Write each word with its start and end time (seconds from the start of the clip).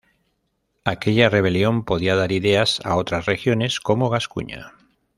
Aquella 0.83 1.29
rebelión 1.29 1.85
podía 1.85 2.15
dar 2.15 2.31
ideas 2.31 2.81
a 2.83 2.95
otras 2.95 3.27
regiones, 3.27 3.79
como 3.79 4.09
Gascuña. 4.09 4.73